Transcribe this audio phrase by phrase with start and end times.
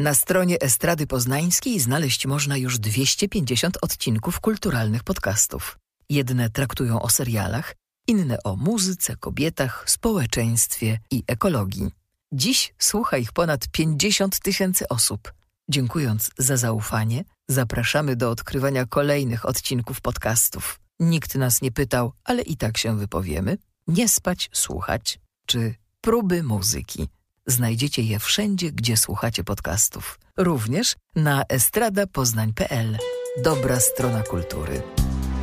[0.00, 5.78] Na stronie Estrady Poznańskiej znaleźć można już 250 odcinków kulturalnych podcastów.
[6.08, 7.74] Jedne traktują o serialach,
[8.06, 11.90] inne o muzyce, kobietach, społeczeństwie i ekologii.
[12.32, 15.32] Dziś słucha ich ponad 50 tysięcy osób.
[15.68, 20.80] Dziękując za zaufanie, zapraszamy do odkrywania kolejnych odcinków podcastów.
[21.00, 23.58] Nikt nas nie pytał, ale i tak się wypowiemy.
[23.86, 27.08] Nie spać, słuchać, czy próby muzyki.
[27.50, 30.18] Znajdziecie je wszędzie, gdzie słuchacie podcastów.
[30.36, 32.98] Również na estradapoznań.pl.
[33.44, 34.82] Dobra strona kultury.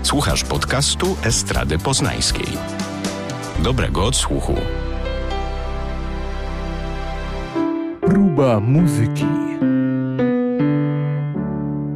[0.04, 2.48] Słuchasz podcastu Estrady Poznańskiej.
[3.64, 4.56] Dobrego odsłuchu.
[8.02, 9.26] Próba muzyki.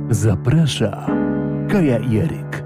[0.10, 1.08] Zaprasza
[1.70, 2.61] Kaja Jeryk.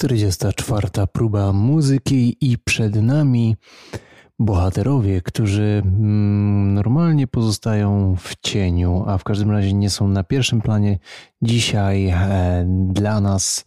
[0.00, 3.56] Czterdziesta czwarta próba muzyki i przed nami
[4.38, 10.60] bohaterowie, którzy mm, normalnie pozostają w cieniu, a w każdym razie nie są na pierwszym
[10.60, 10.98] planie.
[11.42, 13.64] Dzisiaj e, dla nas,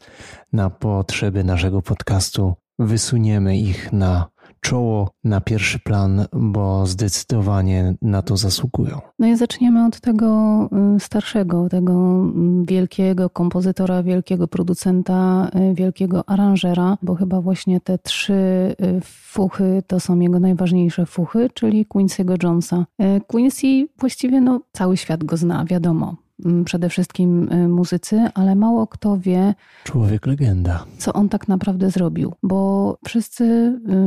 [0.54, 4.33] na potrzeby naszego podcastu, wysuniemy ich na
[4.64, 9.02] czoło, na pierwszy plan, bo zdecydowanie na to zasługują.
[9.20, 12.23] No i zaczniemy od tego y, starszego, tego
[12.64, 20.00] wielkiego kompozytora, wielkiego producenta, y, wielkiego aranżera, bo chyba właśnie te trzy y, fuchy to
[20.00, 22.86] są jego najważniejsze fuchy, czyli Quincy'ego Jonesa.
[23.27, 26.23] Quincy właściwie no, cały świat go zna, wiadomo
[26.66, 29.53] przede wszystkim y, muzycy, ale mało kto wie.
[29.83, 30.86] Człowiek legenda.
[30.97, 32.33] Co on tak naprawdę zrobił.
[32.44, 33.44] Bo wszyscy,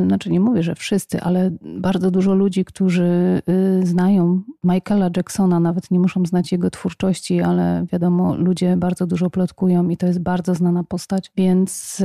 [0.02, 3.42] y, znaczy nie mówię, że wszyscy, ale bardzo dużo ludzi, którzy
[3.82, 9.30] y, znają Michaela Jacksona, nawet nie muszą znać jego twórczości, ale wiadomo, ludzie bardzo dużo
[9.30, 12.02] plotkują i to jest bardzo znana postać, więc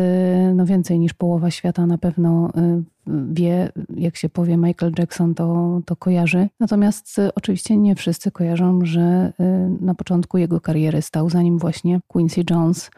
[0.55, 2.51] no więcej niż połowa świata na pewno
[3.07, 6.47] wie, jak się powie Michael Jackson, to, to kojarzy.
[6.59, 11.57] Natomiast y, oczywiście nie wszyscy kojarzą, że y, na początku jego kariery stał za nim
[11.59, 12.91] właśnie Quincy Jones,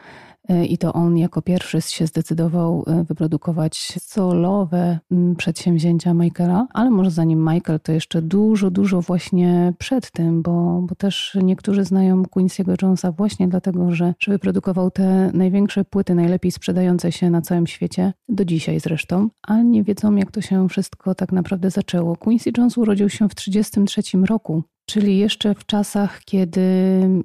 [0.48, 7.10] i to on jako pierwszy się zdecydował e, wyprodukować solowe mm, przedsięwzięcia Michaela, ale może
[7.10, 12.82] zanim Michael, to jeszcze dużo, dużo właśnie przed tym, bo, bo też niektórzy znają Quincy'ego
[12.82, 18.12] Jonesa właśnie dlatego, że, że wyprodukował te największe płyty, najlepiej sprzedające się na całym świecie,
[18.28, 22.16] do dzisiaj zresztą, ale nie wiedzą jak to się wszystko tak naprawdę zaczęło.
[22.16, 26.60] Quincy Jones urodził się w 1933 roku Czyli jeszcze w czasach, kiedy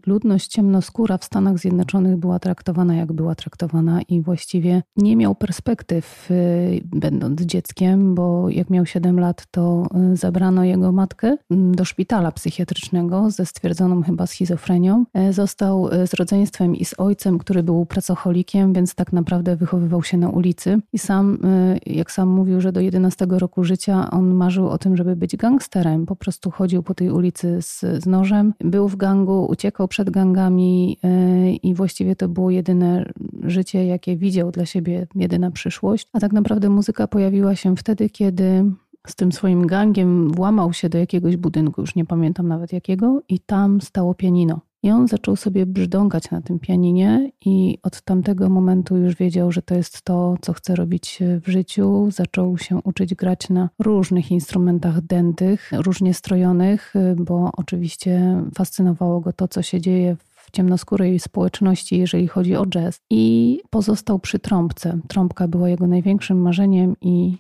[0.06, 6.32] ludność ciemnoskóra w Stanach Zjednoczonych była traktowana jak była traktowana i właściwie nie miał perspektyw,
[6.32, 11.86] y, będąc dzieckiem, bo jak miał 7 lat, to y, zabrano jego matkę mm, do
[11.86, 15.06] szpitala psychiatrycznego ze stwierdzoną chyba schizofrenią.
[15.14, 20.04] E, został y, z rodzeństwem i z ojcem, który był pracocholikiem, więc tak naprawdę wychowywał
[20.04, 20.80] się na ulicy.
[20.94, 21.40] I sam,
[21.86, 26.06] jak sam mówił, że do 11 roku życia on marzył o tym, żeby być gangsterem.
[26.06, 28.54] Po prostu chodził po tej ulicy z, z nożem.
[28.60, 33.12] Był w gangu, uciekał przed gangami yy, i właściwie to było jedyne
[33.44, 36.08] życie, jakie widział dla siebie, jedyna przyszłość.
[36.14, 38.66] A tak naprawdę muzyka pojawiła się wtedy, kiedy
[39.08, 43.40] z tym swoim gangiem włamał się do jakiegoś budynku, już nie pamiętam nawet jakiego, i
[43.40, 44.62] tam stało pianino.
[44.84, 49.62] I on zaczął sobie brzdąkać na tym pianinie, i od tamtego momentu już wiedział, że
[49.62, 52.12] to jest to, co chce robić w życiu.
[52.12, 59.48] Zaczął się uczyć grać na różnych instrumentach dętych, różnie strojonych, bo oczywiście fascynowało go to,
[59.48, 63.02] co się dzieje w ciemnoskórej społeczności, jeżeli chodzi o jazz.
[63.10, 65.00] I pozostał przy trąbce.
[65.08, 67.38] Trąbka była jego największym marzeniem, i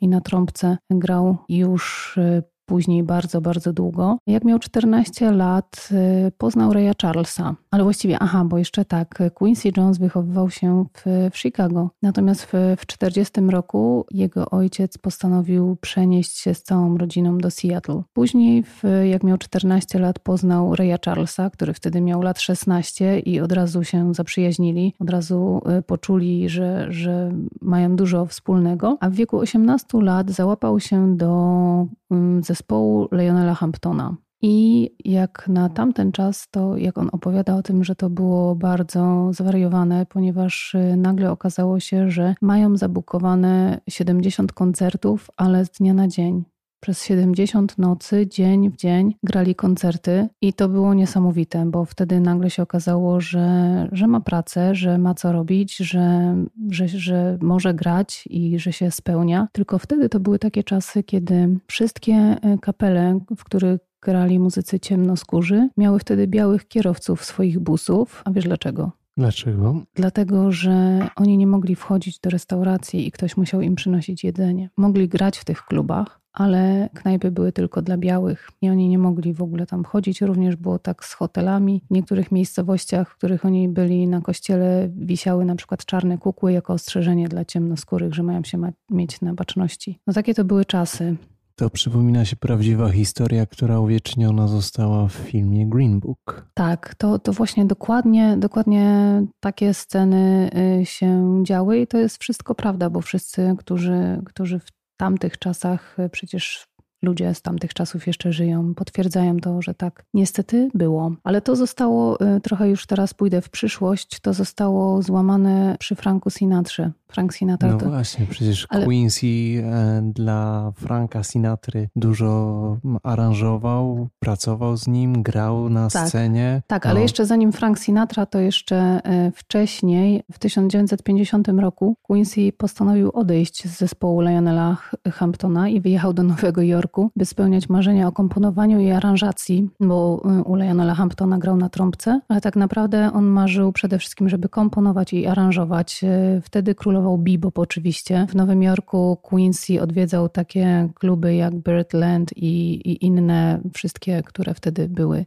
[0.00, 2.18] i na trąbce grał już
[2.68, 4.18] później bardzo, bardzo długo.
[4.26, 5.88] Jak miał 14 lat,
[6.26, 7.54] y, poznał Raya Charlesa.
[7.70, 11.90] Ale właściwie, aha, bo jeszcze tak, Quincy Jones wychowywał się w, w Chicago.
[12.02, 18.02] Natomiast w, w 40 roku jego ojciec postanowił przenieść się z całą rodziną do Seattle.
[18.12, 23.40] Później, w, jak miał 14 lat, poznał Raya Charlesa, który wtedy miał lat 16 i
[23.40, 24.94] od razu się zaprzyjaźnili.
[24.98, 28.96] Od razu y, poczuli, że, że mają dużo wspólnego.
[29.00, 34.16] A w wieku 18 lat załapał się do mm, zespołu zespołu Lionela Hamptona.
[34.42, 39.32] I jak na tamten czas, to jak on opowiada o tym, że to było bardzo
[39.32, 46.08] zwariowane, ponieważ y, nagle okazało się, że mają zabukowane 70 koncertów, ale z dnia na
[46.08, 46.44] dzień.
[46.80, 52.50] Przez 70 nocy, dzień w dzień grali koncerty i to było niesamowite, bo wtedy nagle
[52.50, 56.34] się okazało, że, że ma pracę, że ma co robić, że,
[56.70, 59.48] że, że może grać i że się spełnia.
[59.52, 65.68] Tylko wtedy to były takie czasy, kiedy wszystkie e, kapele, w których grali muzycy ciemnoskórzy,
[65.76, 68.22] miały wtedy białych kierowców swoich busów.
[68.24, 68.92] A wiesz dlaczego?
[69.16, 69.82] Dlaczego?
[69.94, 74.70] Dlatego, że oni nie mogli wchodzić do restauracji i ktoś musiał im przynosić jedzenie.
[74.76, 79.34] Mogli grać w tych klubach, ale knajpy były tylko dla białych i oni nie mogli
[79.34, 80.20] w ogóle tam chodzić.
[80.20, 81.82] Również było tak z hotelami.
[81.90, 86.72] W niektórych miejscowościach, w których oni byli na kościele, wisiały na przykład czarne kukły jako
[86.72, 89.98] ostrzeżenie dla ciemnoskórych, że mają się ma mieć na baczności.
[90.06, 91.16] No takie to były czasy.
[91.58, 96.46] To przypomina się prawdziwa historia, która uwieczniona została w filmie Green Book.
[96.54, 100.50] Tak, to, to właśnie dokładnie, dokładnie takie sceny
[100.80, 105.98] y, się działy i to jest wszystko prawda, bo wszyscy, którzy, którzy w tamtych czasach
[105.98, 106.66] y, przecież
[107.02, 111.12] ludzie z tamtych czasów jeszcze żyją, potwierdzają to, że tak niestety było.
[111.24, 116.30] Ale to zostało, y, trochę już teraz pójdę w przyszłość, to zostało złamane przy Franku
[116.30, 116.90] Sinatrze.
[117.12, 117.68] Frank Sinatra.
[117.68, 117.86] No to...
[117.90, 118.84] właśnie, przecież Ale...
[118.84, 126.62] Quincy e, dla Franka Sinatry dużo aranżował, pracował z nim, grał na tak, scenie.
[126.66, 126.90] Tak, no.
[126.90, 133.68] ale jeszcze zanim Frank Sinatra, to jeszcze e, wcześniej, w 1950 roku, Quincy postanowił odejść
[133.68, 134.76] z zespołu Lionela
[135.12, 140.42] Hamptona i wyjechał do Nowego Jorku, by spełniać marzenia o komponowaniu i aranżacji, bo e,
[140.42, 145.12] u Lionela Hamptona grał na trąbce, ale tak naprawdę on marzył przede wszystkim, żeby komponować
[145.12, 146.04] i aranżować.
[146.42, 148.26] Wtedy król królował bebop oczywiście.
[148.28, 154.88] W Nowym Jorku Quincy odwiedzał takie kluby jak Birdland i, i inne, wszystkie, które wtedy
[154.88, 155.26] były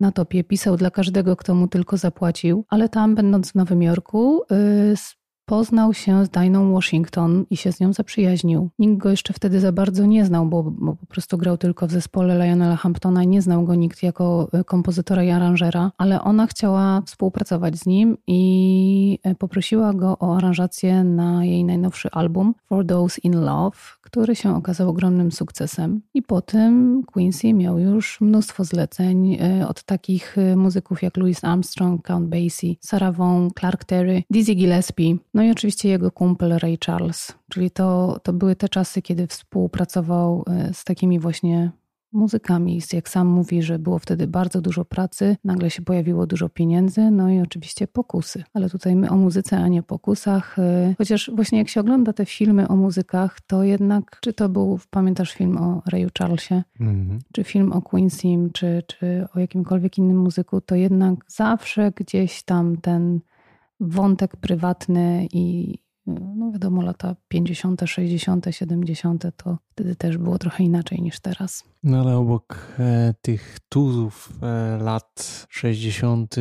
[0.00, 0.44] na topie.
[0.44, 4.96] Pisał dla każdego, kto mu tylko zapłacił, ale tam, będąc w Nowym Jorku, yy,
[5.46, 8.70] Poznał się z Diną Washington i się z nią zaprzyjaźnił.
[8.78, 11.90] Nikt go jeszcze wtedy za bardzo nie znał, bo, bo, po prostu grał tylko w
[11.90, 16.46] zespole Lionela Hamptona i nie znał go nikt jako e, kompozytora i aranżera, ale ona
[16.46, 22.86] chciała współpracować z nim i e, poprosiła go o aranżację na jej najnowszy album For
[22.86, 26.00] Those in Love, który się okazał ogromnym sukcesem.
[26.14, 32.06] I po tym Quincy miał już mnóstwo zleceń e, od takich muzyków jak Louis Armstrong,
[32.06, 37.32] Count Basie, Sarah Vaughan, Clark Terry, Dizzy Gillespie, no i oczywiście jego kumpel Ray Charles,
[37.48, 41.70] czyli to, to były te czasy, kiedy współpracował e, z takimi właśnie
[42.14, 42.80] muzykami.
[42.92, 47.30] Jak sam mówi, że było wtedy bardzo dużo pracy, nagle się pojawiło dużo pieniędzy, no
[47.30, 48.44] i oczywiście pokusy.
[48.54, 50.58] Ale tutaj my o muzyce, a nie pokusach.
[50.58, 54.78] E, chociaż właśnie jak się ogląda te filmy o muzykach, to jednak, czy to był,
[54.90, 57.18] pamiętasz film o Rayu Charlesie, -hmm.
[57.32, 62.76] czy film o Quincy, czy, czy o jakimkolwiek innym muzyku, to jednak zawsze gdzieś tam
[62.76, 63.20] ten
[63.80, 65.74] wątek prywatny i
[66.06, 71.64] no wiadomo, lata 50., 60., 70., to wtedy też było trochę inaczej niż teraz.
[71.82, 76.36] No ale obok e, tych tuzów e, lat 60.,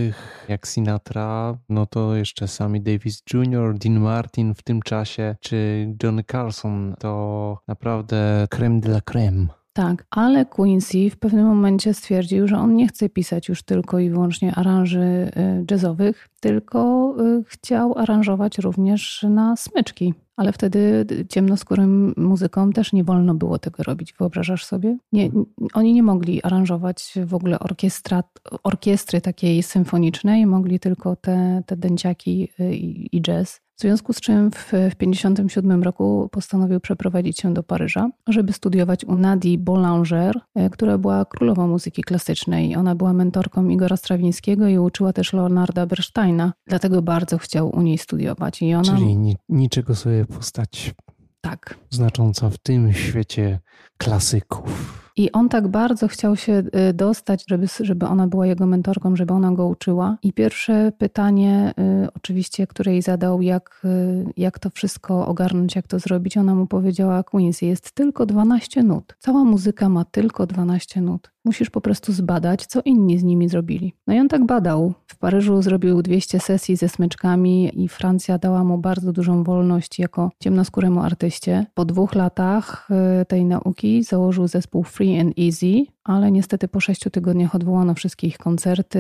[0.50, 6.24] jak Sinatra, no to jeszcze Sammy Davis Jr., Dean Martin w tym czasie, czy Johnny
[6.24, 9.48] Carson, to naprawdę creme de la creme.
[9.74, 14.10] Tak, ale Quincy w pewnym momencie stwierdził, że on nie chce pisać już tylko i
[14.10, 20.14] wyłącznie aranży y, jazzowych, tylko y, chciał aranżować również na smyczki.
[20.36, 24.14] Ale wtedy ciemnoskórym muzykom też nie wolno było tego robić.
[24.20, 24.98] Wyobrażasz sobie?
[25.12, 25.30] Nie,
[25.74, 28.24] oni nie mogli aranżować w ogóle orkiestra,
[28.64, 33.63] orkiestry takiej symfonicznej, mogli tylko te, te dęciaki y, i, i jazz.
[33.84, 39.16] W związku z czym w 1957 roku postanowił przeprowadzić się do Paryża, żeby studiować u
[39.16, 42.76] Nadii Boulanger, e, która była królową muzyki klasycznej.
[42.76, 47.98] Ona była mentorką Igora Strawińskiego i uczyła też Leonarda Bernsteina, dlatego bardzo chciał u niej
[47.98, 48.62] studiować.
[48.62, 48.84] I ona...
[48.84, 50.94] Czyli ni niczego sobie postać
[51.42, 51.80] tak.
[51.90, 53.60] znacząca w tym świecie
[53.98, 55.03] klasyków.
[55.16, 59.34] I on tak bardzo chciał się y, dostać, żeby, żeby ona była jego mentorką, żeby
[59.34, 60.18] ona go uczyła.
[60.24, 65.88] I pierwsze pytanie, y, oczywiście, które jej zadał, jak, y, jak to wszystko ogarnąć, jak
[65.88, 69.16] to zrobić, ona mu powiedziała: Quincy, jest tylko 12 nut.
[69.20, 71.33] Cała muzyka ma tylko 12 nut.
[71.46, 73.94] Musisz po prostu zbadać, co inni z nimi zrobili.
[74.08, 74.94] No i on tak badał.
[75.08, 80.32] W Paryżu zrobił 200 sesji ze smyczkami i Francja dała mu bardzo dużą wolność jako
[80.40, 81.66] ciemnoskóremu artyście.
[81.74, 82.90] Po dwóch latach
[83.28, 88.38] tej nauki założył zespół Free and Easy, ale niestety po sześciu tygodniach odwołano wszystkie ich
[88.38, 89.00] koncerty.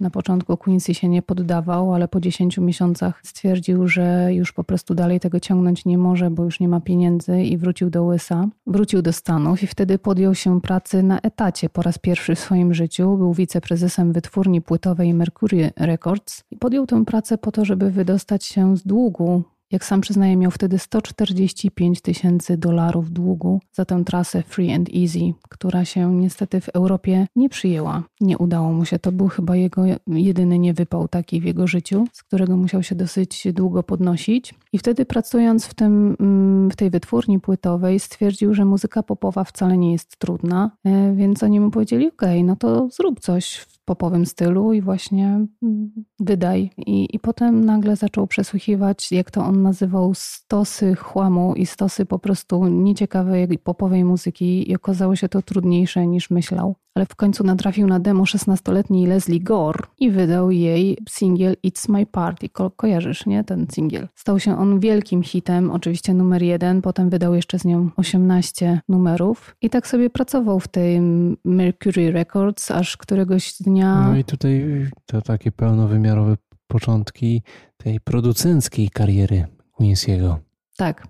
[0.00, 4.94] Na początku Quincy się nie poddawał, ale po dziesięciu miesiącach stwierdził, że już po prostu
[4.94, 8.48] dalej tego ciągnąć nie może, bo już nie ma pieniędzy i wrócił do USA.
[8.66, 12.74] Wrócił do Stanów i wtedy podjął się pracy na etacie po raz pierwszy w swoim
[12.74, 13.16] życiu.
[13.16, 18.76] Był wiceprezesem wytwórni płytowej Mercury Records i podjął tę pracę po to, żeby wydostać się
[18.76, 24.72] z długu jak sam przyznaje, miał wtedy 145 tysięcy dolarów długu za tę trasę Free
[24.72, 28.02] and Easy, która się niestety w Europie nie przyjęła.
[28.20, 28.98] Nie udało mu się.
[28.98, 33.46] To był chyba jego jedyny niewypał taki w jego życiu, z którego musiał się dosyć
[33.52, 34.54] długo podnosić.
[34.72, 39.78] I wtedy pracując w, tym, mm, w tej wytwórni płytowej stwierdził, że muzyka popowa wcale
[39.78, 44.26] nie jest trudna, e, więc oni mu powiedzieli, okej, okay, no to zrób coś popowym
[44.26, 46.70] stylu i właśnie mm, wydaj.
[46.76, 52.18] I, I potem nagle zaczął przesłuchiwać, jak to on nazywał, stosy chłamu i stosy po
[52.18, 56.76] prostu nieciekawej popowej muzyki i okazało się to trudniejsze niż myślał.
[56.94, 62.06] Ale w końcu natrafił na demo 16-letniej Leslie Gore i wydał jej singiel It's My
[62.06, 62.48] Party.
[62.48, 63.44] Ko kojarzysz, nie?
[63.44, 64.08] Ten singiel.
[64.14, 69.56] Stał się on wielkim hitem, oczywiście numer jeden, potem wydał jeszcze z nią 18 numerów
[69.62, 71.00] i tak sobie pracował w tej
[71.44, 74.08] Mercury Records, aż któregoś dnia...
[74.08, 76.36] No i tutaj to takie pełnowymiarowe
[76.66, 77.42] początki
[77.76, 79.46] tej producenckiej kariery
[79.80, 80.36] Quincy'ego.
[80.76, 81.06] Tak.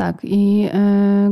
[0.00, 0.68] Tak, i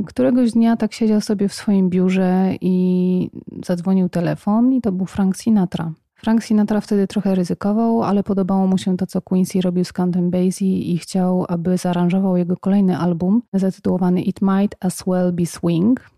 [0.01, 3.31] y, któregoś dnia tak siedział sobie w swoim biurze i
[3.67, 5.93] zadzwonił telefon, i to był Frank Sinatra.
[6.15, 10.31] Frank Sinatra wtedy trochę ryzykował, ale podobało mu się to, co Quincy robił z Countem
[10.31, 16.11] Basie i chciał, aby zaaranżował jego kolejny album zatytułowany It Might As Well Be Swing.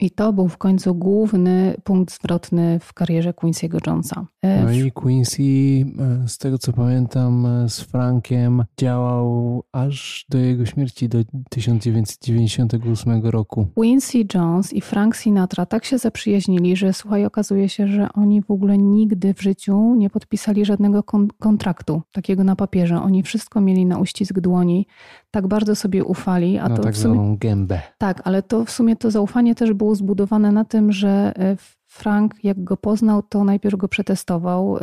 [0.00, 4.26] I to był w końcu główny punkt zwrotny w karierze Quincy'ego Jonesa.
[4.42, 10.38] E, no i Quincy, e, z tego co pamiętam, e, z Frankiem działał aż do
[10.38, 11.18] jego śmierci do
[11.50, 13.66] 1998 roku.
[13.74, 18.50] Quincy Jones i Frank Sinatra tak się zaprzyjaźnili, że słuchaj, okazuje się, że oni w
[18.50, 23.02] ogóle nigdy w życiu nie podpisali żadnego kon kontraktu takiego na papierze.
[23.02, 24.86] Oni wszystko mieli na uścisk dłoni,
[25.30, 26.58] tak bardzo sobie ufali.
[26.58, 27.14] A na to tak sumie...
[27.14, 27.80] zwaną gębę.
[27.98, 31.56] Tak, ale to w sumie to zaufanie też było zbudowane na tym, że e,
[31.96, 34.76] Frank, jak go poznał, to najpierw go przetestował.
[34.76, 34.80] E,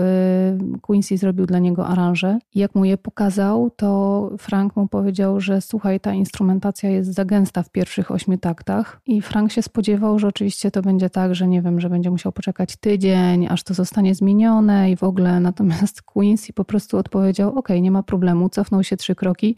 [0.81, 2.39] Quincy zrobił dla niego aranże.
[2.55, 7.63] Jak mu je pokazał, to Frank mu powiedział, że słuchaj, ta instrumentacja jest za gęsta
[7.63, 9.01] w pierwszych ośmiu taktach.
[9.05, 12.31] I Frank się spodziewał, że oczywiście to będzie tak, że nie wiem, że będzie musiał
[12.31, 15.39] poczekać tydzień, aż to zostanie zmienione i w ogóle.
[15.39, 19.55] Natomiast Quincy po prostu odpowiedział: OK, nie ma problemu, cofnął się trzy kroki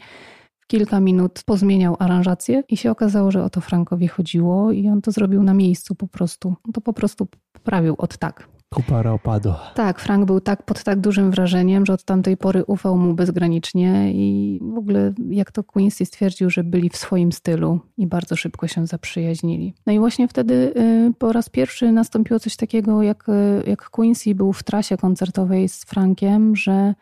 [0.66, 5.12] kilka minut pozmieniał aranżację i się okazało, że o to Frankowi chodziło i on to
[5.12, 6.54] zrobił na miejscu po prostu.
[6.66, 8.48] On to po prostu poprawił od tak.
[8.74, 9.72] Kupara opadła.
[9.74, 14.12] Tak, Frank był tak pod tak dużym wrażeniem, że od tamtej pory ufał mu bezgranicznie
[14.12, 18.68] i w ogóle, jak to Quincy stwierdził, że byli w swoim stylu i bardzo szybko
[18.68, 19.74] się zaprzyjaźnili.
[19.86, 24.34] No i właśnie wtedy y, po raz pierwszy nastąpiło coś takiego, jak, y, jak Quincy
[24.34, 26.94] był w trasie koncertowej z Frankiem, że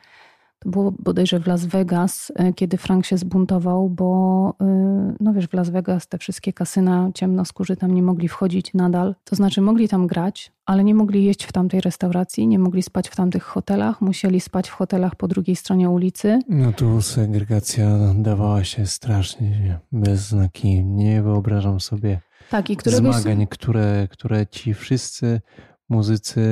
[0.64, 5.46] to było bodajże w Las Vegas, e, kiedy Frank się zbuntował, bo e, no wiesz,
[5.46, 9.14] w Las Vegas te wszystkie kasyna ciemnoskórzy tam nie mogli wchodzić nadal.
[9.24, 13.08] To znaczy mogli tam grać, ale nie mogli jeść w tamtej restauracji, nie mogli spać
[13.08, 16.38] w tamtych hotelach, musieli spać w hotelach po drugiej stronie ulicy.
[16.48, 20.84] No tu segregacja dawała się strasznie bez znaki.
[20.84, 23.14] Nie wyobrażam sobie tak, i któregoś...
[23.14, 25.40] zmagań, które, które ci wszyscy
[25.88, 26.42] muzycy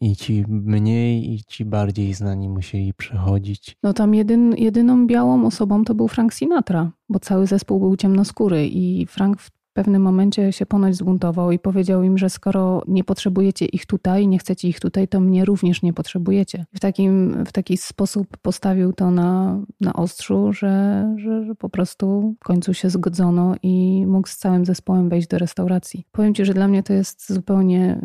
[0.00, 3.76] i ci mniej i ci bardziej znani musieli przechodzić.
[3.82, 8.66] No tam jedyn, jedyną białą osobą to był Frank Sinatra, bo cały zespół był ciemnoskóry
[8.66, 13.66] i Frank w pewnym momencie się ponoć zbuntował i powiedział im, że skoro nie potrzebujecie
[13.66, 16.66] ich tutaj, nie chcecie ich tutaj, to mnie również nie potrzebujecie.
[16.74, 22.34] W, takim, w taki sposób postawił to na, na ostrzu, że, że, że po prostu
[22.40, 26.04] w końcu się zgodzono i mógł z całym zespołem wejść do restauracji.
[26.12, 28.00] Powiem Ci, że dla mnie to jest zupełnie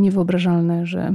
[0.00, 1.14] niewyobrażalne, że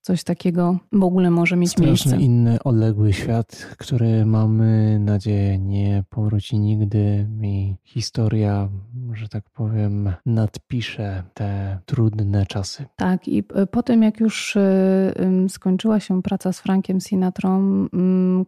[0.00, 2.16] coś takiego w ogóle może mieć Straszny miejsce.
[2.16, 8.68] inny, odległy świat, który mamy nadzieję nie powróci nigdy i historia,
[9.12, 12.84] że tak powiem, nadpisze te trudne czasy.
[12.96, 14.60] Tak i po tym jak już y,
[15.48, 17.86] skończyła się praca z Frankiem Sinatrą,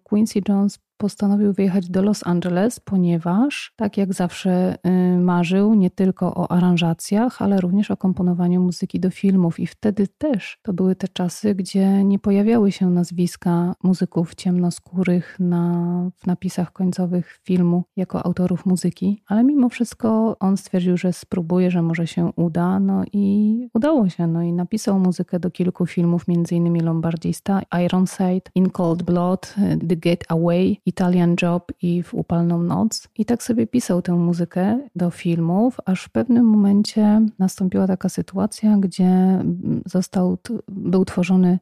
[0.03, 6.35] Quincy Jones postanowił wyjechać do Los Angeles, ponieważ, tak jak zawsze y, marzył, nie tylko
[6.35, 9.61] o aranżacjach, ale również o komponowaniu muzyki do filmów.
[9.61, 16.11] I wtedy też to były te czasy, gdzie nie pojawiały się nazwiska muzyków ciemnoskórych na,
[16.17, 21.83] w napisach końcowych filmu jako autorów muzyki, ale mimo wszystko on stwierdził, że spróbuje, że
[21.83, 22.81] może się uda.
[22.81, 24.27] No i udało się.
[24.27, 26.85] No i napisał muzykę do kilku filmów, m.in.
[26.85, 29.55] Lombardista, Ironside, In Cold Blood,
[29.89, 33.09] The Get Away Italian Job i w Upalną Noc.
[33.19, 38.77] I tak sobie pisał tę muzykę do filmów, aż w pewnym momencie nastąpiła taka sytuacja,
[38.77, 39.45] gdzie
[39.87, 40.39] został,
[40.69, 41.59] był tworzony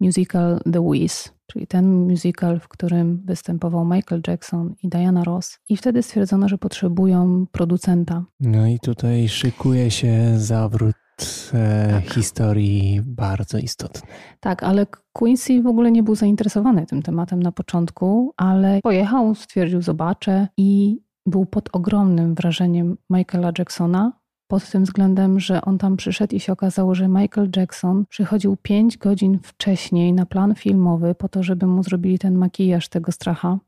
[0.00, 5.58] musical The Wiz, czyli ten musical, w którym występował Michael Jackson i Diana Ross.
[5.68, 8.24] I wtedy stwierdzono, że potrzebują producenta.
[8.40, 11.01] No i tutaj szykuje się zawrót
[11.90, 12.14] tak.
[12.14, 14.00] historii bardzo istotny.
[14.40, 19.82] Tak, ale Quincy w ogóle nie był zainteresowany tym tematem na początku, ale pojechał, stwierdził,
[19.82, 24.12] zobaczę i był pod ogromnym wrażeniem Michaela Jacksona.
[24.46, 28.98] Pod tym względem, że on tam przyszedł i się okazało, że Michael Jackson przychodził 5
[28.98, 33.58] godzin wcześniej na plan filmowy po to, żeby mu zrobili ten makijaż tego stracha.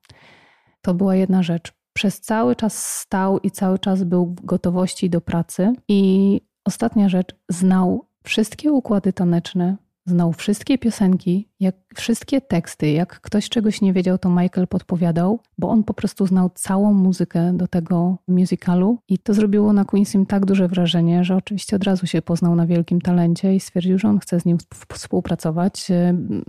[0.82, 1.72] To była jedna rzecz.
[1.92, 7.34] Przez cały czas stał i cały czas był w gotowości do pracy i Ostatnia rzecz,
[7.48, 12.90] znał wszystkie układy taneczne znał wszystkie piosenki, jak wszystkie teksty.
[12.90, 17.52] Jak ktoś czegoś nie wiedział, to Michael podpowiadał, bo on po prostu znał całą muzykę
[17.52, 22.06] do tego musicalu i to zrobiło na Queensym tak duże wrażenie, że oczywiście od razu
[22.06, 24.58] się poznał na wielkim talencie i stwierdził, że on chce z nim
[24.92, 25.88] współpracować.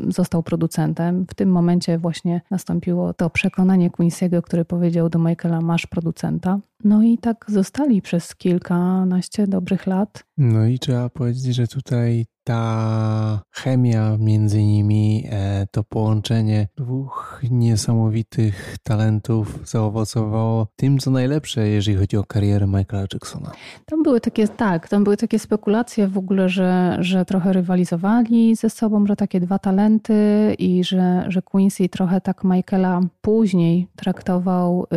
[0.07, 1.25] Został producentem.
[1.29, 6.59] W tym momencie właśnie nastąpiło to przekonanie Quincy'ego, który powiedział do Michaela, masz producenta.
[6.83, 10.23] No i tak zostali przez kilkanaście dobrych lat.
[10.37, 18.75] No i trzeba powiedzieć, że tutaj ta chemia między nimi, e, to połączenie dwóch niesamowitych
[18.83, 23.51] talentów zaowocowało tym, co najlepsze, jeżeli chodzi o karierę Michaela Jacksona.
[23.85, 28.69] Tam były takie, tak, tam były takie spekulacje w ogóle, że, że trochę rywalizowali ze
[28.69, 30.15] sobą, że takie dwa talenty
[30.59, 34.87] i że, że Quincy trochę tak Michaela później traktował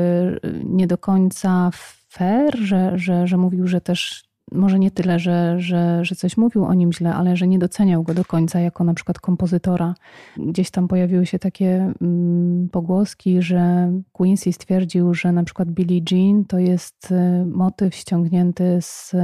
[0.45, 1.71] y, nie do końca
[2.09, 6.65] fair, że, że, że mówił, że też może nie tyle, że, że, że coś mówił
[6.65, 9.95] o nim źle, ale że nie doceniał go do końca jako na przykład kompozytora.
[10.37, 16.45] Gdzieś tam pojawiły się takie mm, pogłoski, że Quincy stwierdził, że na przykład Billie Jean
[16.45, 19.15] to jest y, motyw ściągnięty z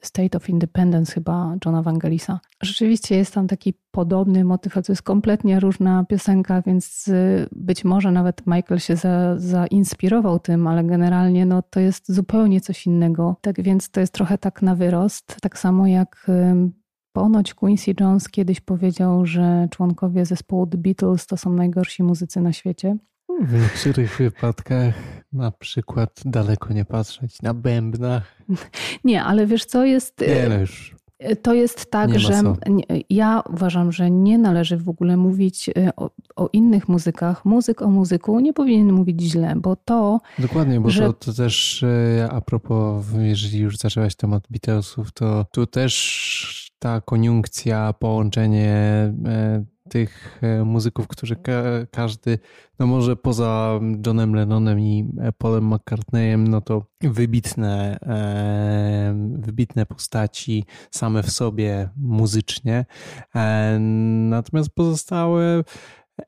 [0.00, 2.40] State of Independence chyba Johna Vangelisa.
[2.62, 7.84] Rzeczywiście jest tam taki podobny motyw, ale to jest kompletnie różna piosenka, więc y, być
[7.84, 13.36] może nawet Michael się za, zainspirował tym, ale generalnie no, to jest zupełnie coś innego.
[13.40, 15.36] Tak więc to jest trochę tak na wyrost.
[15.40, 16.26] Tak samo jak
[17.12, 22.52] ponoć Quincy Jones kiedyś powiedział, że członkowie zespołu The Beatles to są najgorsi muzycy na
[22.52, 22.96] świecie.
[23.40, 24.94] W niektórych wypadkach
[25.32, 28.42] na przykład daleko nie patrzeć na bębnach.
[29.04, 30.20] Nie, ale wiesz co jest...
[30.20, 30.98] Nie, no już
[31.42, 32.42] to jest tak, że
[33.10, 37.44] ja uważam, że nie należy w ogóle mówić y, o, o, innych muzykach.
[37.44, 40.20] Muzyk o muzyku nie powinien mówić źle, bo to.
[40.38, 41.06] Dokładnie, bo że...
[41.06, 41.84] to, to też
[42.30, 49.12] a propos, jeżeli już zaczęłaś temat Beatlesów, to tu też ta koniunkcja, połączenie
[49.88, 52.38] tych e, muzyków, którzy ka każdy,
[52.78, 60.64] no może poza Johnem Lennonem i e, Paulem McCartneyem, no to wybitne, e, wybitne postaci
[60.90, 62.84] same w sobie muzycznie.
[64.28, 65.64] Natomiast pozostałe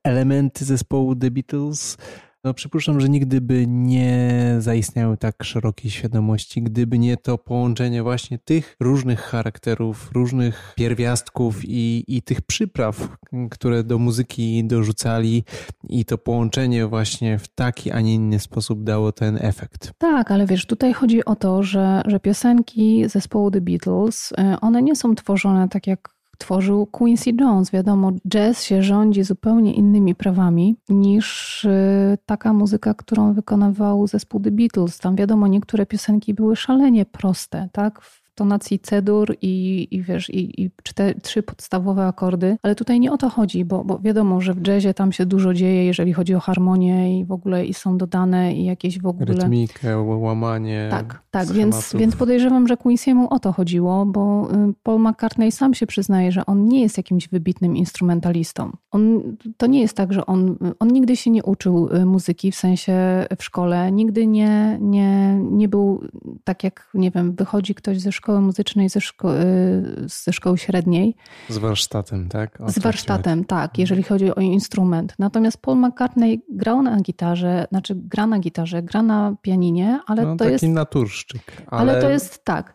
[0.04, 1.96] elementy zespołu The Beatles
[2.44, 8.38] no przypuszczam, że nigdy by nie zaistniały tak szerokiej świadomości, gdyby nie to połączenie właśnie
[8.38, 13.16] tych różnych charakterów, różnych pierwiastków i, i tych przypraw,
[13.50, 15.44] które do muzyki dorzucali
[15.88, 19.92] i to połączenie właśnie w taki, a nie inny sposób dało ten efekt.
[19.98, 24.82] Tak, ale wiesz, tutaj chodzi o to, że, że piosenki zespołu The Beatles, y, one
[24.82, 27.70] nie są tworzone tak jak tworzył Quincy Jones.
[27.70, 34.50] Wiadomo, jazz się rządzi zupełnie innymi prawami niż y, taka muzyka, którą wykonywał zespół The
[34.50, 34.98] Beatles.
[34.98, 38.00] Tam wiadomo, niektóre piosenki były szalenie proste, tak?
[38.40, 43.16] Tonacji cedur i, i wiesz, i, i cztery, trzy podstawowe akordy, ale tutaj nie o
[43.16, 46.40] to chodzi, bo, bo wiadomo, że w jazzie tam się dużo dzieje, jeżeli chodzi o
[46.40, 49.26] harmonię i w ogóle i są dodane i jakieś w ogóle...
[49.26, 55.00] Rytmikę, łamanie Tak, tak, więc, więc podejrzewam, że Quincy'emu o to chodziło, bo y, Paul
[55.00, 58.72] McCartney sam się przyznaje, że on nie jest jakimś wybitnym instrumentalistą.
[58.90, 62.56] On, to nie jest tak, że on, on nigdy się nie uczył y, muzyki, w
[62.56, 66.00] sensie w szkole, nigdy nie, nie, nie był
[66.44, 70.58] tak jak, nie wiem, wychodzi ktoś ze szkoły szkoły muzycznej ze, szko y, ze szkoły
[70.58, 71.16] średniej.
[71.48, 72.60] Z warsztatem, tak?
[72.60, 75.14] O z warsztatem, tak, jeżeli chodzi o instrument.
[75.18, 80.36] Natomiast Paul McCartney grał na gitarze, znaczy gra na gitarze, gra na pianinie, ale no,
[80.36, 80.64] to taki jest...
[80.64, 81.62] naturszczyk.
[81.66, 81.92] Ale...
[81.92, 82.74] ale to jest tak.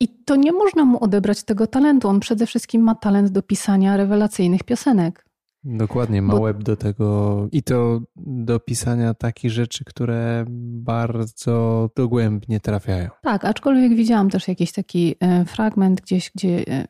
[0.00, 2.08] I to nie można mu odebrać tego talentu.
[2.08, 5.24] On przede wszystkim ma talent do pisania rewelacyjnych piosenek.
[5.64, 6.42] Dokładnie, ma Bo...
[6.42, 13.08] web do tego i to do pisania takich rzeczy, które bardzo dogłębnie trafiają.
[13.22, 16.86] Tak, aczkolwiek widziałam też jakiś taki e, fragment gdzieś, gdzie e,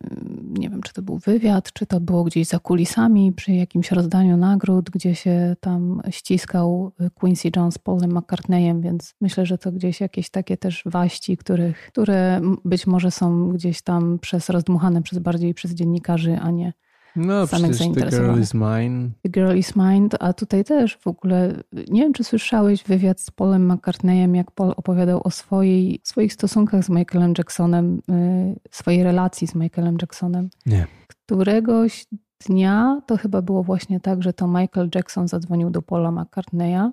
[0.59, 4.37] nie wiem, czy to był wywiad, czy to było gdzieś za kulisami przy jakimś rozdaniu
[4.37, 10.01] nagród, gdzie się tam ściskał Quincy Jones z Paulem McCartneyem, więc myślę, że to gdzieś
[10.01, 15.55] jakieś takie też waści, których, które być może są gdzieś tam przez rozdmuchane przez bardziej
[15.55, 16.73] przez dziennikarzy, a nie
[17.17, 18.27] no, samych zainteresowanych.
[18.27, 19.11] The Girl is Mine.
[19.23, 21.55] The Girl is Mine, a tutaj też w ogóle,
[21.89, 26.85] nie wiem czy słyszałeś wywiad z Paulem McCartneyem, jak Paul opowiadał o swojej, swoich stosunkach
[26.85, 30.51] z Michaelem Jacksonem, y, swojej relacji z Michaelem Jacksonem.
[30.67, 30.87] Nie.
[31.07, 32.07] Któregoś
[32.47, 36.91] dnia, to chyba było właśnie tak, że to Michael Jackson zadzwonił do Paula McCartneya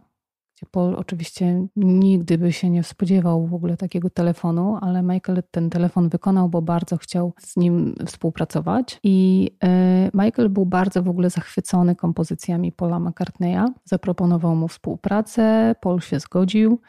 [0.65, 6.09] Paul oczywiście nigdy by się nie spodziewał w ogóle takiego telefonu, ale Michael ten telefon
[6.09, 8.99] wykonał, bo bardzo chciał z nim współpracować.
[9.03, 13.65] I e, Michael był bardzo w ogóle zachwycony kompozycjami Paula McCartneya.
[13.85, 16.79] Zaproponował mu współpracę, Paul się zgodził.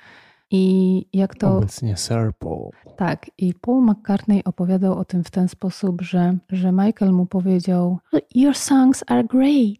[0.50, 1.56] I jak to.
[1.56, 2.70] Obecnie Sir Paul.
[2.96, 7.98] Tak, i Paul McCartney opowiadał o tym w ten sposób, że, że Michael mu powiedział:
[8.34, 9.78] Your songs are great.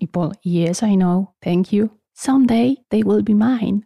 [0.00, 1.88] I Paul, Yes, I know, thank you.
[2.14, 3.80] Someday they will be mine.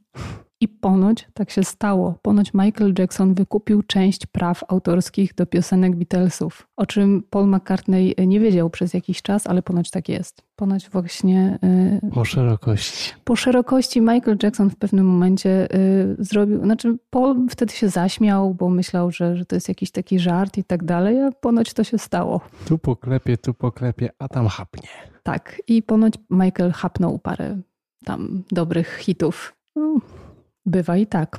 [0.61, 2.19] I ponoć tak się stało.
[2.23, 8.41] Ponoć Michael Jackson wykupił część praw autorskich do piosenek Beatlesów, o czym Paul McCartney nie
[8.41, 10.43] wiedział przez jakiś czas, ale ponoć tak jest.
[10.57, 11.59] Ponoć właśnie.
[12.03, 13.15] Yy, po szerokości.
[13.25, 16.65] Po szerokości Michael Jackson w pewnym momencie yy, zrobił.
[16.65, 20.65] Znaczy, Paul wtedy się zaśmiał, bo myślał, że, że to jest jakiś taki żart i
[20.65, 22.41] tak dalej, a ponoć to się stało.
[22.69, 24.89] Tu poklepie, tu poklepie, a tam chapnie.
[25.23, 27.59] Tak, i ponoć Michael chapnął parę
[28.05, 29.57] tam dobrych hitów.
[29.77, 30.01] No,
[30.67, 31.39] bywa i tak.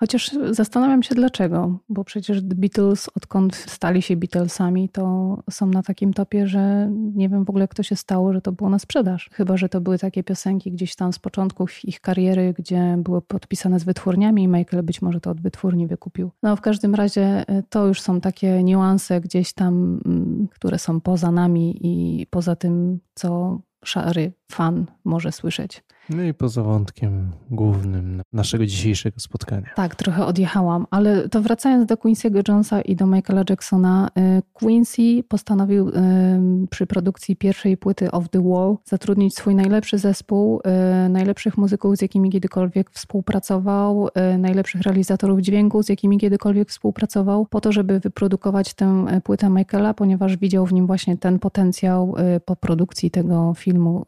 [0.00, 5.82] Chociaż zastanawiam się dlaczego, bo przecież The Beatles, odkąd stali się Beatlesami, to są na
[5.82, 8.78] takim topie, że nie wiem w ogóle, jak to się stało, że to było na
[8.78, 9.30] sprzedaż.
[9.32, 13.80] Chyba, że to były takie piosenki gdzieś tam z początków ich kariery, gdzie były podpisane
[13.80, 16.30] z wytwórniami i Michael być może to od wytwórni wykupił.
[16.42, 21.00] No w każdym razie e, to już są takie niuanse gdzieś tam, mm, które są
[21.00, 25.82] poza nami i poza tym, co szary fan może słyszeć.
[26.10, 29.70] No i poza wątkiem głównym naszego dzisiejszego spotkania.
[29.76, 35.24] Tak, trochę odjechałam, ale to wracając do Quincy'ego Jonesa i do Michaela Jacksona, y, Quincy
[35.28, 35.92] postanowił y,
[36.70, 40.60] przy produkcji pierwszej płyty Of The Wall zatrudnić swój najlepszy zespół,
[41.06, 47.60] y, najlepszych muzyków, z jakimi kiedykolwiek współpracował, najlepszych realizatorów dźwięku, z jakimi kiedykolwiek współpracował, po
[47.60, 53.10] to, żeby wyprodukować tę płytę Michaela, ponieważ widział w nim właśnie ten potencjał po produkcji
[53.10, 54.04] tego filmu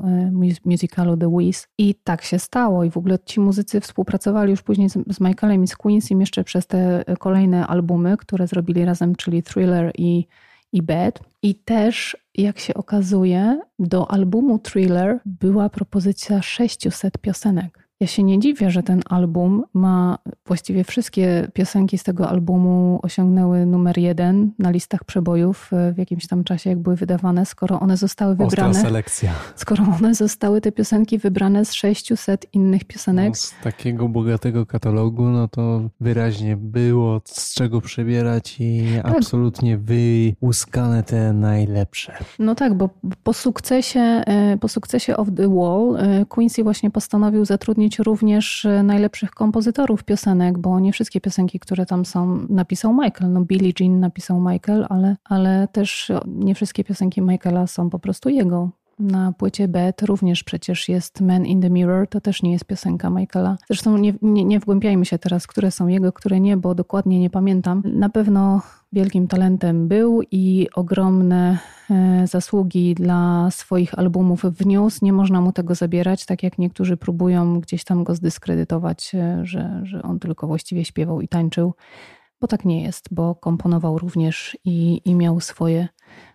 [0.65, 1.69] musicalu The Wiz.
[1.79, 2.85] I tak się stało.
[2.85, 6.44] I w ogóle ci muzycy współpracowali już później z, z Michaelem i z Queensym jeszcze
[6.44, 10.26] przez te kolejne albumy, które zrobili razem, czyli Thriller i,
[10.72, 11.20] i Bad.
[11.42, 17.89] I też, jak się okazuje, do albumu Thriller była propozycja 600 piosenek.
[18.01, 23.67] Ja się nie dziwię, że ten album ma właściwie wszystkie piosenki z tego albumu osiągnęły
[23.67, 28.37] numer jeden na listach przebojów w jakimś tam czasie, jak były wydawane, skoro one zostały
[28.37, 28.71] wybrane.
[28.71, 29.33] Ostra selekcja.
[29.57, 33.29] Skoro one zostały te piosenki wybrane z 600 innych piosenek.
[33.29, 39.17] No, z takiego bogatego katalogu, no to wyraźnie było z czego przebierać i tak.
[39.17, 42.13] absolutnie wyłuskane te najlepsze.
[42.39, 42.91] No tak, bo
[43.23, 48.83] po sukcesie, e, po sukcesie of the Wall e, Quincy właśnie postanowił zatrudnić również e,
[48.83, 53.33] najlepszych kompozytorów piosenek, bo nie wszystkie piosenki, które tam są, napisał Michael.
[53.33, 58.29] No Billie Jean napisał Michael, ale, ale też nie wszystkie piosenki Michaela są po prostu
[58.29, 58.70] jego.
[59.01, 63.11] Na płycie Beth również przecież jest Man in the Mirror, to też nie jest piosenka
[63.11, 63.57] Michaela.
[63.67, 67.31] Zresztą nie, nie, nie wgłębiajmy się teraz, które są jego, które nie, bo dokładnie nie
[67.31, 67.83] pamiętam.
[67.85, 71.59] Na pewno wielkim talentem był i ogromne
[71.91, 75.05] e, zasługi dla swoich albumów wniósł.
[75.05, 79.81] Nie można mu tego zabierać, tak jak niektórzy próbują gdzieś tam go zdyskredytować, e, że,
[79.83, 81.75] że on tylko właściwie śpiewał i tańczył,
[82.40, 85.88] bo tak nie jest, bo komponował również i, i miał swoje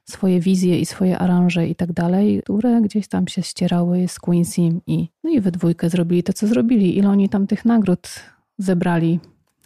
[0.06, 4.62] swoje wizje i swoje aranże i tak dalej, które gdzieś tam się ścierały z Quincy
[4.88, 6.98] i, no i we dwójkę zrobili to, co zrobili.
[6.98, 8.10] Ile oni tam tych nagród
[8.58, 9.20] zebrali?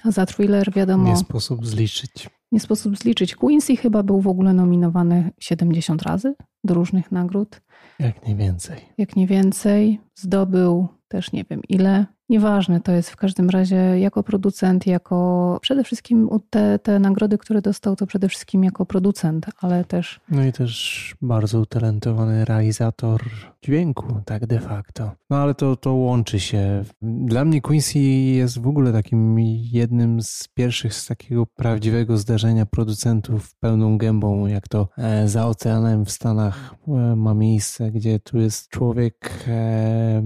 [0.03, 1.09] A za thriller wiadomo.
[1.09, 2.29] Nie sposób zliczyć.
[2.51, 3.35] Nie sposób zliczyć.
[3.35, 7.61] Quincy chyba był w ogóle nominowany 70 razy do różnych nagród.
[7.99, 8.77] Jak nie więcej.
[8.97, 9.99] Jak nie więcej.
[10.15, 12.05] Zdobył też nie wiem ile.
[12.29, 17.61] Nieważne to jest w każdym razie jako producent, jako przede wszystkim te, te nagrody, które
[17.61, 20.19] dostał, to przede wszystkim jako producent, ale też.
[20.29, 23.21] No i też bardzo utalentowany realizator
[23.61, 25.11] dźwięku, tak de facto.
[25.29, 26.83] No ale to, to łączy się.
[27.01, 29.39] Dla mnie Quincy jest w ogóle takim
[29.71, 36.05] jednym z pierwszych z takiego prawdziwego zdarzenia producentów pełną gębą, jak to e, za oceanem
[36.05, 40.23] w Stanach e, ma miejsce, gdzie tu jest człowiek, e,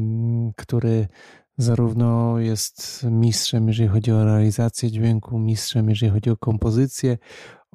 [0.58, 1.08] który
[1.58, 7.18] zarówno jest mistrzem, jeżeli chodzi o realizację dźwięku, mistrzem, jeżeli chodzi o kompozycję,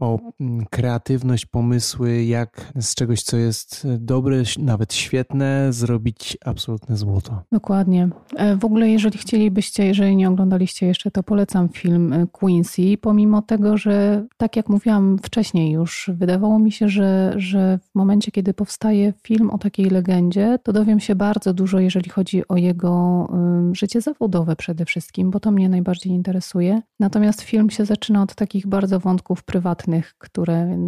[0.01, 7.43] o mm, kreatywność, pomysły, jak z czegoś, co jest dobre, nawet świetne, zrobić absolutne złoto.
[7.53, 8.09] Dokładnie.
[8.37, 13.43] E, w ogóle, jeżeli chcielibyście, jeżeli nie oglądaliście jeszcze, to polecam film e, Quincy, pomimo
[13.43, 18.55] tego, że tak jak mówiłam wcześniej już, wydawało mi się, że, że w momencie, kiedy
[18.55, 23.29] powstaje film o takiej legendzie, to dowiem się bardzo dużo, jeżeli chodzi o jego
[23.73, 26.83] życie zawodowe przede wszystkim, bo to mnie najbardziej interesuje.
[27.01, 29.88] Natomiast film się zaczyna od takich bardzo wątków prywatnych,
[30.19, 30.79] które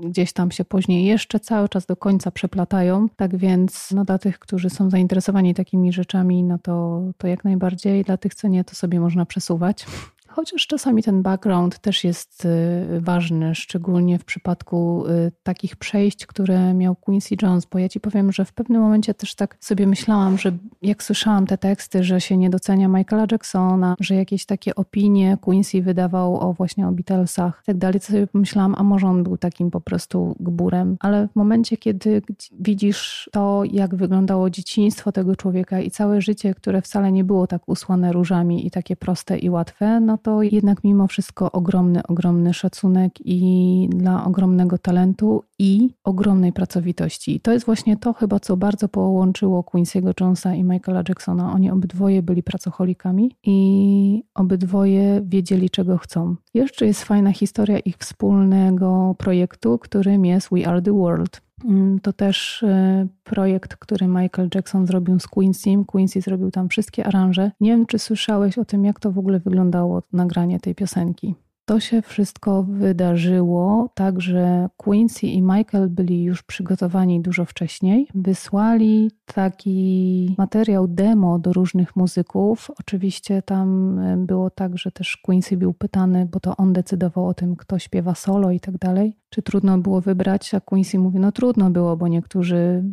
[0.00, 3.08] gdzieś tam się później jeszcze cały czas do końca przeplatają.
[3.16, 8.04] Tak więc no, dla tych, którzy są zainteresowani takimi rzeczami, no to, to jak najbardziej.
[8.04, 9.86] Dla tych, co nie, to sobie można przesuwać.
[10.34, 16.74] Chociaż czasami ten background też jest y, ważny, szczególnie w przypadku y, takich przejść, które
[16.74, 20.38] miał Quincy Jones, bo ja ci powiem, że w pewnym momencie też tak sobie myślałam,
[20.38, 25.38] że jak słyszałam te teksty, że się nie docenia Michaela Jacksona, że jakieś takie opinie
[25.40, 29.22] Quincy wydawał o właśnie o Beatlesach i tak dalej, to sobie pomyślałam, a może on
[29.22, 30.96] był takim po prostu gburem.
[31.00, 32.22] Ale w momencie, kiedy
[32.60, 37.68] widzisz to, jak wyglądało dzieciństwo tego człowieka i całe życie, które wcale nie było tak
[37.68, 43.12] usłane różami i takie proste i łatwe, no to jednak mimo wszystko ogromny, ogromny szacunek
[43.24, 47.36] i dla ogromnego talentu i ogromnej pracowitości.
[47.36, 51.52] I to jest właśnie to chyba, co bardzo połączyło Quincy'ego Jonesa i Michaela Jacksona.
[51.52, 56.36] Oni obydwoje byli pracocholikami i obydwoje wiedzieli, czego chcą.
[56.54, 61.43] Jeszcze jest fajna historia ich wspólnego projektu, którym jest We Are the World.
[61.64, 65.70] Mm, to też y, projekt, który Michael Jackson zrobił z Quincy.
[65.86, 67.50] Quincy zrobił tam wszystkie aranże.
[67.60, 71.34] Nie wiem, czy słyszałeś o tym, jak to w ogóle wyglądało, nagranie tej piosenki.
[71.66, 78.08] To się wszystko wydarzyło tak, że Quincy i Michael byli już przygotowani dużo wcześniej.
[78.14, 82.70] Wysłali taki materiał demo do różnych muzyków.
[82.80, 87.34] Oczywiście tam e, było tak, że też Quincy był pytany, bo to on decydował o
[87.34, 89.16] tym, kto śpiewa solo i tak dalej.
[89.30, 90.54] Czy trudno było wybrać?
[90.54, 92.84] A Quincy mówi, no trudno było, bo niektórzy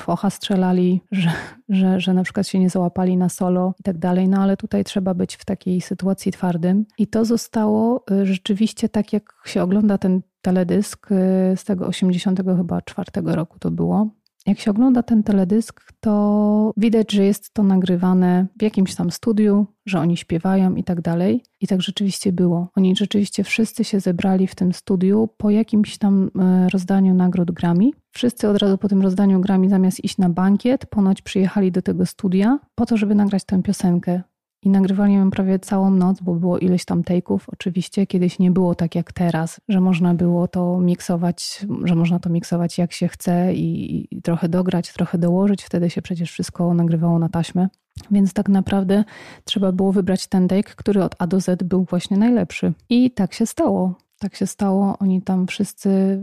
[0.00, 1.30] focha strzelali, że,
[1.68, 4.84] że, że na przykład się nie załapali na solo i tak dalej, no ale tutaj
[4.84, 6.86] trzeba być w takiej sytuacji twardym.
[6.98, 11.14] I to zostało y, rzeczywiście tak, jak się ogląda ten teledysk y,
[11.56, 14.10] z tego 80 chyba czwartego roku to było.
[14.46, 19.66] Jak się ogląda ten teledysk, to widać, że jest to nagrywane w jakimś tam studiu,
[19.86, 21.42] że oni śpiewają i tak dalej.
[21.60, 22.68] I tak rzeczywiście było.
[22.76, 27.90] Oni rzeczywiście wszyscy się zebrali w tym studiu po jakimś tam e, rozdaniu nagród Grammy.
[28.12, 32.06] Wszyscy od razu po tym rozdaniu Grammy, zamiast iść na bankiet, ponoć przyjechali do tego
[32.06, 34.22] studia po to, żeby nagrać tę piosenkę.
[34.64, 37.38] I nagrywali ją prawie całą noc, bo było ileś tam take'ów.
[37.52, 42.30] Oczywiście kiedyś nie było tak jak teraz, że można było to miksować, że można to
[42.30, 45.62] miksować jak się chce i, i trochę dograć, trochę dołożyć.
[45.62, 47.68] Wtedy się przecież wszystko nagrywało na taśmę.
[48.10, 49.04] Więc tak naprawdę
[49.44, 52.72] trzeba było wybrać ten take, który od A do Z był właśnie najlepszy.
[52.88, 53.94] I tak się stało.
[54.18, 54.98] Tak się stało.
[54.98, 56.20] Oni tam wszyscy y,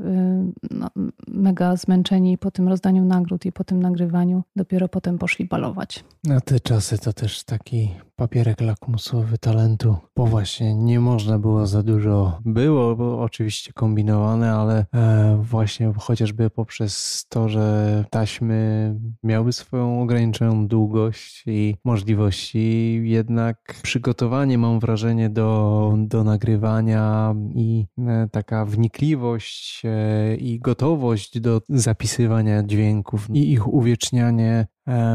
[0.71, 0.87] no,
[1.27, 6.03] mega zmęczeni po tym rozdaniu nagród i po tym nagrywaniu dopiero potem poszli balować.
[6.23, 7.89] Na te czasy to też taki
[8.21, 12.39] papierek lakmusowy talentu, bo właśnie nie można było za dużo.
[12.45, 20.67] Było, bo oczywiście kombinowane, ale e, właśnie chociażby poprzez to, że taśmy miały swoją ograniczoną
[20.67, 30.35] długość i możliwości, jednak przygotowanie mam wrażenie do, do nagrywania i e, taka wnikliwość e,
[30.35, 34.67] i gotowość do zapisywania dźwięków i ich uwiecznianie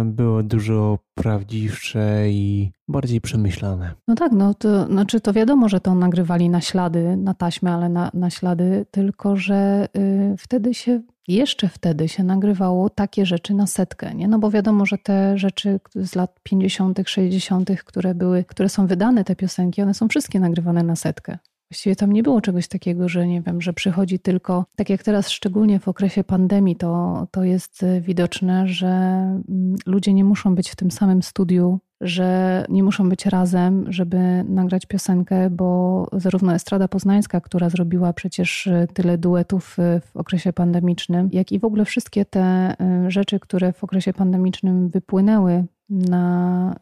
[0.05, 3.95] było dużo prawdziwsze i bardziej przemyślane.
[4.09, 7.89] No tak, no to znaczy to wiadomo, że to nagrywali na ślady, na taśmę, ale
[7.89, 13.67] na, na ślady, tylko że y, wtedy się, jeszcze wtedy się nagrywało takie rzeczy na
[13.67, 14.29] setkę, nie?
[14.29, 19.25] No bo wiadomo, że te rzeczy z lat 50., 60., które były, które są wydane,
[19.25, 21.39] te piosenki, one są wszystkie nagrywane na setkę.
[21.71, 25.31] Właściwie tam nie było czegoś takiego, że nie wiem, że przychodzi tylko, tak jak teraz,
[25.31, 30.77] szczególnie w okresie pandemii, to, to jest widoczne, że mm, ludzie nie muszą być w
[30.77, 37.41] tym samym studiu, że nie muszą być razem, żeby nagrać piosenkę, bo zarówno Estrada Poznańska,
[37.41, 42.77] która zrobiła przecież tyle duetów w okresie pandemicznym, jak i w ogóle wszystkie te
[43.07, 46.75] y, rzeczy, które w okresie pandemicznym wypłynęły na,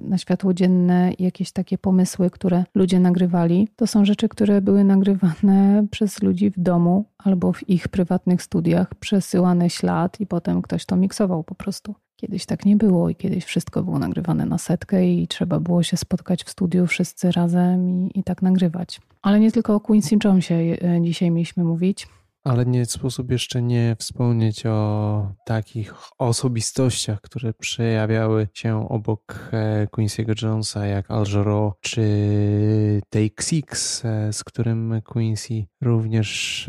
[0.00, 3.68] y, na światło dzienne jakieś takie pomysły, które ludzie nagrywali.
[3.76, 8.94] To są rzeczy, które były nagrywane przez ludzi w domu albo w ich prywatnych studiach,
[8.94, 11.94] przesyłane ślad i potem ktoś to miksował po prostu.
[12.16, 15.96] Kiedyś tak nie było i kiedyś wszystko było nagrywane na setkę i trzeba było się
[15.96, 19.00] spotkać w studiu wszyscy razem i, i tak nagrywać.
[19.22, 22.08] Ale nie tylko o Quincy Jonesie y, dzisiaj mieliśmy mówić.
[22.44, 30.42] Ale nie sposób jeszcze nie wspomnieć o takich osobistościach, które przejawiały się obok e, Quincy'ego
[30.42, 36.66] Jonesa, jak Al Jarreau czy Take Six, e, z którym Quincy również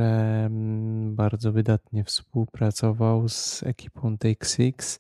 [1.06, 5.00] bardzo wydatnie współpracował z ekipą Take Six.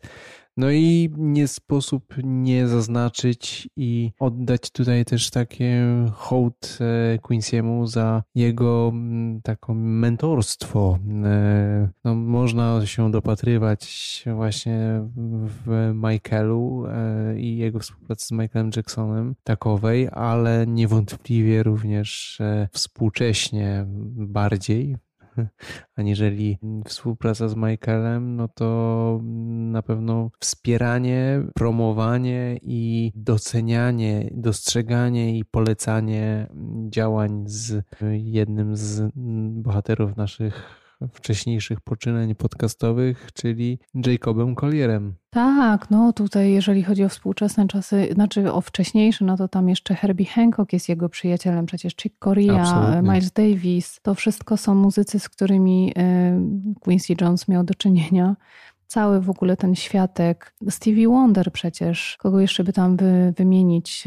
[0.57, 8.23] No i nie sposób nie zaznaczyć i oddać tutaj też takie hołd e, Quincy'emu za
[8.35, 10.99] jego mm, taką mentorstwo.
[11.25, 15.01] E, no, można się dopatrywać właśnie
[15.65, 22.41] w Michaelu e, i jego współpracy z Michaelem Jacksonem takowej, ale niewątpliwie również
[22.71, 24.95] współcześnie bardziej
[25.95, 29.19] aniżeli współpraca z Michaelem, no to
[29.71, 36.47] na pewno wspieranie, promowanie i docenianie, dostrzeganie i polecanie
[36.89, 39.11] działań z jednym z
[39.61, 45.13] bohaterów naszych wcześniejszych poczynań podcastowych, czyli Jacobem Collierem.
[45.29, 49.95] Tak, no tutaj jeżeli chodzi o współczesne czasy, znaczy o wcześniejsze, no to tam jeszcze
[49.95, 53.11] Herbie Hancock jest jego przyjacielem, przecież Chick Corea, Absolutnie.
[53.11, 58.35] Miles Davis, to wszystko są muzycy, z którymi y, Quincy Jones miał do czynienia
[58.87, 60.53] cały w ogóle ten światek.
[60.69, 64.03] Stevie Wonder przecież, kogo jeszcze by tam wy, wymienić?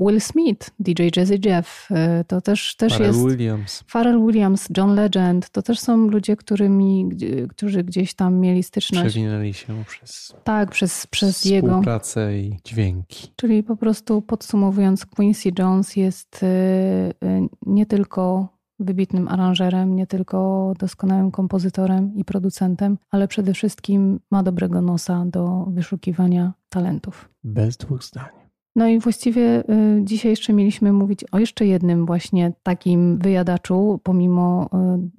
[0.00, 3.28] Will Smith, DJ Jazzy Jeff, e, to też, też Pharrell jest...
[3.28, 3.84] Williams.
[3.86, 7.08] Pharrell Williams, John Legend, to też są ludzie, którymi,
[7.50, 9.10] którzy gdzieś tam mieli styczność.
[9.10, 10.34] Przewinęli się przez...
[10.44, 11.68] Tak, przez, przez jego...
[11.68, 13.28] Współpracę i dźwięki.
[13.36, 21.30] Czyli po prostu podsumowując, Quincy Jones jest e, nie tylko wybitnym aranżerem, nie tylko doskonałym
[21.30, 27.28] kompozytorem i producentem, ale przede wszystkim ma dobrego nosa do wyszukiwania talentów.
[27.44, 28.46] Bez dwóch zdań.
[28.76, 34.66] No i właściwie y, dzisiaj jeszcze mieliśmy mówić o jeszcze jednym właśnie takim wyjadaczu, pomimo
[34.66, 34.68] y,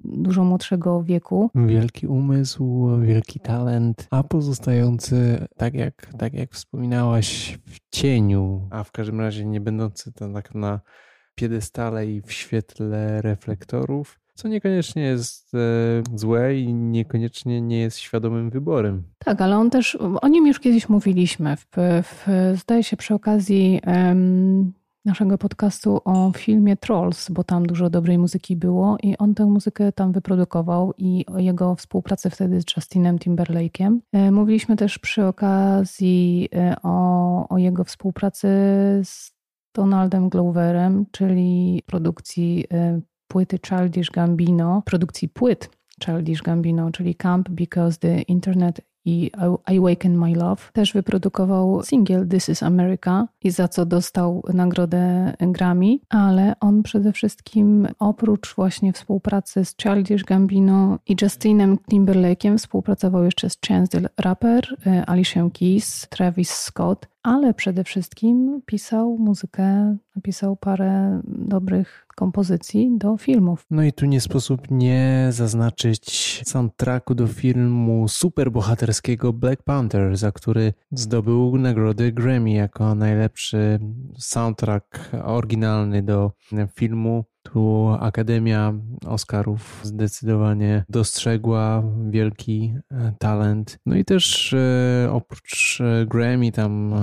[0.04, 1.50] dużo młodszego wieku.
[1.54, 8.92] Wielki umysł, wielki talent, a pozostający, tak jak, tak jak wspominałaś, w cieniu, a w
[8.92, 10.80] każdym razie nie będący to tak na
[11.38, 15.58] piedestale i w świetle reflektorów, co niekoniecznie jest e,
[16.14, 19.02] złe i niekoniecznie nie jest świadomym wyborem.
[19.18, 21.66] Tak, ale on też, o nim już kiedyś mówiliśmy, w,
[22.02, 22.26] w,
[22.60, 24.72] zdaje się przy okazji um,
[25.04, 29.92] naszego podcastu o filmie Trolls, bo tam dużo dobrej muzyki było i on tę muzykę
[29.92, 33.98] tam wyprodukował i o jego współpracy wtedy z Justinem Timberlake'iem.
[34.12, 38.48] E, mówiliśmy też przy okazji e, o, o jego współpracy
[39.04, 39.37] z
[39.74, 45.70] Donaldem Gloverem, czyli produkcji y, płyty Childish Gambino, produkcji płyt
[46.04, 49.30] Childish Gambino, czyli Camp Because the Internet i
[49.68, 50.62] I Awaken My Love.
[50.72, 57.12] Też wyprodukował singiel This is America i za co dostał nagrodę Grammy, ale on przede
[57.12, 64.08] wszystkim oprócz właśnie współpracy z Childish Gambino i Justinem Timberlake'iem współpracował jeszcze z Chance the
[64.18, 72.98] Rapper, y, Alicia Keys, Travis Scott, ale przede wszystkim pisał muzykę, napisał parę dobrych kompozycji
[72.98, 73.66] do filmów.
[73.70, 80.72] No i tu nie sposób nie zaznaczyć soundtracku do filmu superbohaterskiego Black Panther, za który
[80.92, 83.27] zdobył nagrodę Grammy jako najlepszy
[84.18, 86.32] soundtrack oryginalny do
[86.74, 88.74] filmu tu Akademia
[89.06, 93.78] Oscarów zdecydowanie dostrzegła wielki e, talent.
[93.86, 96.94] No i też e, oprócz e, Grammy tam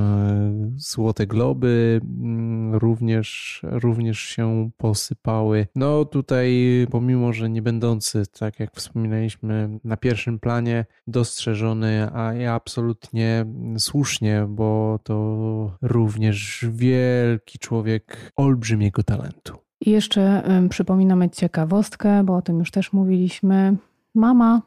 [0.75, 5.67] Złote Globy mm, również, również się posypały.
[5.75, 6.53] No tutaj
[6.91, 13.45] pomimo, że nie będący, tak jak wspominaliśmy, na pierwszym planie dostrzeżony, a ja absolutnie
[13.77, 19.57] słusznie, bo to również wielki człowiek olbrzymiego talentu.
[19.81, 23.77] I jeszcze przypominamy ciekawostkę, bo o tym już też mówiliśmy.
[24.15, 24.61] Mama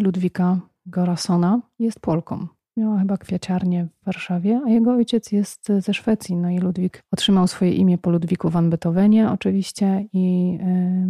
[0.00, 2.46] Ludwika Gorasona jest Polką.
[2.76, 6.36] Miała chyba kwiaciarnię w Warszawie, a jego ojciec jest ze Szwecji.
[6.36, 10.58] No i Ludwik otrzymał swoje imię po Ludwiku van Beethovenie oczywiście i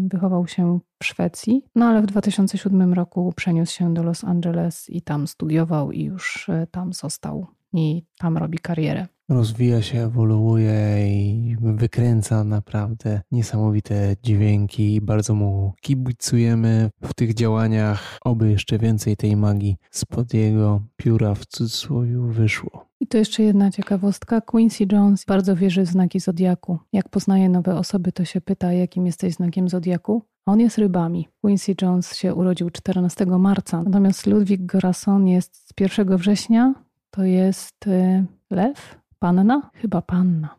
[0.07, 1.64] wychował się w Szwecji.
[1.74, 6.48] No ale w 2007 roku przeniósł się do Los Angeles i tam studiował i już
[6.48, 15.00] e, tam został i tam robi karierę rozwija się, ewoluuje i wykręca naprawdę niesamowite dźwięki.
[15.00, 21.46] Bardzo mu kibicujemy w tych działaniach, oby jeszcze więcej tej magii spod jego pióra w
[21.46, 22.87] cudzysłowie wyszło.
[23.00, 24.40] I to jeszcze jedna ciekawostka.
[24.40, 26.78] Quincy Jones bardzo wierzy w znaki zodiaku.
[26.92, 30.22] Jak poznaje nowe osoby, to się pyta, jakim jesteś znakiem zodiaku.
[30.46, 31.28] On jest rybami.
[31.40, 36.74] Quincy Jones się urodził 14 marca, natomiast Ludwik Gorason jest z 1 września.
[37.10, 39.70] To jest y, lew, Panna?
[39.74, 40.56] Chyba panna.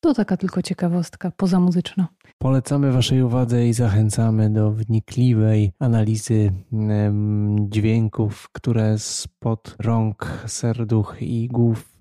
[0.00, 2.08] To taka tylko ciekawostka pozamuzyczna.
[2.38, 6.52] Polecamy Waszej uwadze i zachęcamy do wnikliwej analizy
[7.60, 11.92] dźwięków, które spod rąk, serduch i głów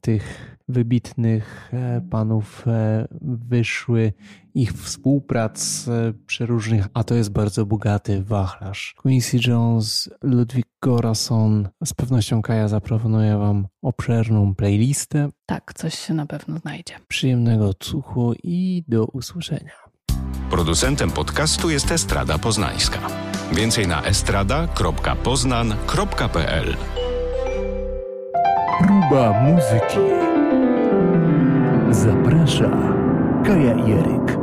[0.00, 4.12] tych wybitnych e, panów e, wyszły
[4.54, 8.94] ich współprac e, przeróżnych, a to jest bardzo bogaty wachlarz.
[8.96, 15.30] Quincy Jones, Ludwig Gorason, z pewnością Kaja zaproponuje Wam obszerną playlistę.
[15.46, 16.94] Tak, coś się na pewno znajdzie.
[17.08, 19.06] Przyjemnego odsłuchu i do
[19.40, 19.72] usłyszenia.
[20.50, 22.98] Producentem podcastu jest Estrada Poznańska.
[23.52, 26.76] Więcej na estrada.poznan.pl
[28.78, 29.98] Próba muzyki.
[31.90, 32.70] Zaprasza
[33.44, 34.39] Kaja Jeryk.